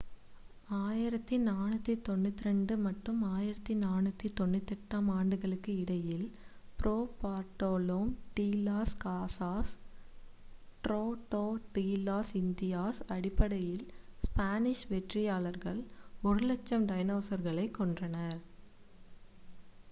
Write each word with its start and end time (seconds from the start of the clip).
1492 0.69 1.97
மற்றும் 2.77 3.19
1498-ஆம் 3.25 5.09
ஆண்டுகளுக்கு 5.17 5.73
இடையில் 5.77 6.23
Fray 6.71 6.93
Bartolome 7.21 8.09
de 8.33 8.47
las 8.63 8.95
Casas 9.03 9.75
Tratado 10.83 11.43
de 11.73 11.85
las 12.01 12.33
Indias 12.41 13.03
அடிப்படையில் 13.11 13.85
ஸ்பானிஷ் 14.23 14.85
வெற்றியாளர்கள் 14.89 15.81
100,000 16.27 16.91
டைனோஸ்களைக் 16.91 17.79
கொன்றனர் 17.79 18.39